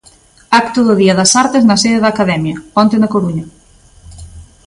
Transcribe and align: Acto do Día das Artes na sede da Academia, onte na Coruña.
Acto 0.61 0.79
do 0.87 0.93
Día 1.01 1.17
das 1.19 1.31
Artes 1.43 1.63
na 1.65 1.77
sede 1.83 2.01
da 2.03 2.09
Academia, 2.15 2.57
onte 2.81 2.95
na 2.99 3.11
Coruña. 3.13 3.45